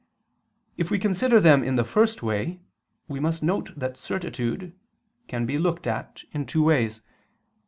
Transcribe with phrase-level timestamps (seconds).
[0.77, 2.59] If we consider them in the first way,
[3.07, 4.73] we must note that certitude
[5.27, 7.03] can be looked at in two ways.